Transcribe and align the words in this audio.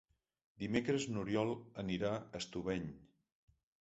Dimecres 0.61 1.05
n'Oriol 1.11 1.53
anirà 1.85 2.15
a 2.17 2.25
Estubeny. 2.43 2.89